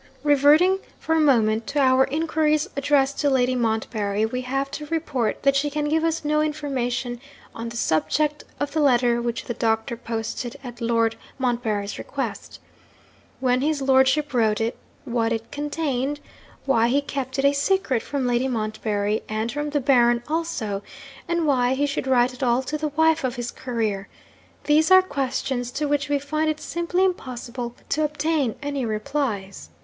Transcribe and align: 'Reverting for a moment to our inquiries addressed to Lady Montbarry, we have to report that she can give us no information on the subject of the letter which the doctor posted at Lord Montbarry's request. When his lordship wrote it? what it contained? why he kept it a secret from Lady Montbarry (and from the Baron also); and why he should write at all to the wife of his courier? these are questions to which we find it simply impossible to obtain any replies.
'Reverting 0.23 0.79
for 0.97 1.13
a 1.13 1.19
moment 1.21 1.67
to 1.67 1.79
our 1.79 2.05
inquiries 2.05 2.67
addressed 2.75 3.19
to 3.19 3.29
Lady 3.29 3.53
Montbarry, 3.53 4.25
we 4.25 4.41
have 4.41 4.71
to 4.71 4.87
report 4.87 5.43
that 5.43 5.55
she 5.55 5.69
can 5.69 5.85
give 5.87 6.03
us 6.03 6.25
no 6.25 6.41
information 6.41 7.21
on 7.53 7.69
the 7.69 7.77
subject 7.77 8.43
of 8.59 8.71
the 8.71 8.79
letter 8.79 9.21
which 9.21 9.43
the 9.45 9.53
doctor 9.53 9.95
posted 9.95 10.57
at 10.63 10.81
Lord 10.81 11.17
Montbarry's 11.37 11.99
request. 11.99 12.59
When 13.39 13.61
his 13.61 13.79
lordship 13.79 14.33
wrote 14.33 14.59
it? 14.59 14.75
what 15.05 15.31
it 15.31 15.51
contained? 15.51 16.19
why 16.65 16.87
he 16.87 16.99
kept 17.03 17.37
it 17.37 17.45
a 17.45 17.53
secret 17.53 18.01
from 18.01 18.25
Lady 18.25 18.47
Montbarry 18.47 19.21
(and 19.29 19.51
from 19.51 19.69
the 19.69 19.79
Baron 19.79 20.23
also); 20.27 20.81
and 21.27 21.45
why 21.45 21.75
he 21.75 21.85
should 21.85 22.07
write 22.07 22.33
at 22.33 22.41
all 22.41 22.63
to 22.63 22.75
the 22.79 22.87
wife 22.87 23.23
of 23.23 23.35
his 23.35 23.51
courier? 23.51 24.07
these 24.63 24.89
are 24.89 25.03
questions 25.03 25.69
to 25.73 25.85
which 25.87 26.09
we 26.09 26.17
find 26.17 26.49
it 26.49 26.59
simply 26.59 27.03
impossible 27.05 27.75
to 27.89 28.03
obtain 28.03 28.55
any 28.63 28.83
replies. 28.83 29.69